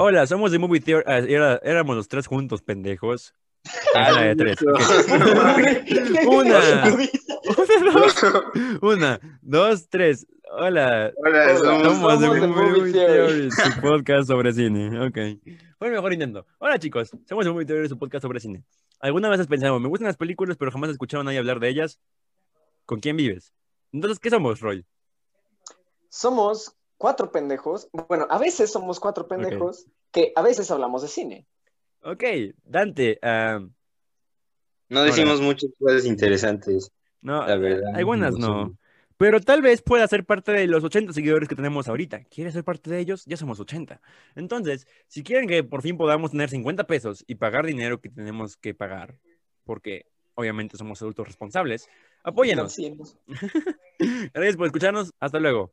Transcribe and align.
Hola, 0.00 0.26
somos 0.26 0.52
de 0.52 0.58
Movie 0.58 0.80
Theory. 0.80 1.04
ah, 1.06 1.18
era- 1.18 1.56
éramos 1.62 1.96
los 1.96 2.06
tres 2.08 2.26
juntos, 2.26 2.62
pendejos. 2.62 3.34
Ah, 3.94 4.12
la 4.12 4.22
de 4.22 4.36
tres. 4.36 4.58
Una. 6.26 6.60
Una, 8.80 9.20
dos, 9.42 9.88
tres. 9.88 10.26
Hola. 10.50 11.12
Hola, 11.16 11.56
somos- 11.58 11.82
Somos 11.82 12.20
de 12.20 12.26
somos 12.26 12.40
de 12.40 12.46
Movie, 12.46 12.78
Movie 12.78 12.92
Theory, 12.92 13.50
su 13.50 13.80
podcast 13.82 14.28
sobre 14.28 14.52
cine. 14.52 15.00
Ok. 15.06 15.16
Fue 15.78 15.88
el 15.88 15.94
mejor 15.94 16.12
intento. 16.12 16.46
Hola, 16.58 16.78
chicos. 16.78 17.10
Somos 17.28 17.44
de 17.44 17.50
Movie 17.50 17.66
Theory, 17.66 17.88
su 17.88 17.98
podcast 17.98 18.22
sobre 18.22 18.38
cine. 18.40 18.62
¿Alguna 19.00 19.28
vez 19.28 19.40
has 19.40 19.46
pensado, 19.46 19.78
me 19.80 19.88
gustan 19.88 20.06
las 20.06 20.16
películas, 20.16 20.56
pero 20.56 20.70
jamás 20.70 20.88
he 20.88 20.92
escuchado 20.92 21.20
a 21.20 21.24
nadie 21.24 21.38
hablar 21.38 21.60
de 21.60 21.68
ellas? 21.68 21.98
¿Con 22.86 23.00
quién 23.00 23.16
vives? 23.16 23.52
Entonces, 23.92 24.18
¿qué 24.20 24.30
somos, 24.30 24.60
Roy? 24.60 24.84
Somos 26.08 26.74
cuatro 26.98 27.32
pendejos. 27.32 27.88
Bueno, 27.92 28.26
a 28.28 28.38
veces 28.38 28.70
somos 28.70 29.00
cuatro 29.00 29.26
pendejos 29.26 29.86
que 30.12 30.32
a 30.36 30.42
veces 30.42 30.70
hablamos 30.70 31.02
de 31.02 31.08
cine. 31.08 31.46
Ok, 32.02 32.24
Dante. 32.64 33.18
ah, 33.22 33.60
No 34.88 35.02
decimos 35.04 35.40
muchas 35.40 35.70
cosas 35.78 36.04
interesantes, 36.04 36.92
no, 37.22 37.46
la 37.46 37.56
verdad. 37.56 37.94
algunas 37.94 38.34
sé. 38.34 38.40
no. 38.40 38.76
Pero 39.16 39.40
tal 39.40 39.62
vez 39.62 39.82
pueda 39.82 40.06
ser 40.06 40.24
parte 40.24 40.52
de 40.52 40.68
los 40.68 40.84
80 40.84 41.12
seguidores 41.12 41.48
que 41.48 41.56
tenemos 41.56 41.88
ahorita. 41.88 42.22
¿Quieres 42.24 42.54
ser 42.54 42.62
parte 42.62 42.88
de 42.88 43.00
ellos? 43.00 43.24
Ya 43.26 43.36
somos 43.36 43.58
80. 43.58 44.00
Entonces, 44.36 44.86
si 45.08 45.24
quieren 45.24 45.48
que 45.48 45.64
por 45.64 45.82
fin 45.82 45.96
podamos 45.96 46.30
tener 46.30 46.48
50 46.48 46.86
pesos 46.86 47.24
y 47.26 47.34
pagar 47.34 47.66
dinero 47.66 48.00
que 48.00 48.10
tenemos 48.10 48.56
que 48.56 48.74
pagar, 48.74 49.18
porque 49.64 50.06
obviamente 50.34 50.76
somos 50.76 51.02
adultos 51.02 51.26
responsables, 51.26 51.88
apóyenos. 52.22 52.78
Gracias 54.32 54.56
por 54.56 54.66
escucharnos. 54.66 55.12
Hasta 55.18 55.40
luego. 55.40 55.72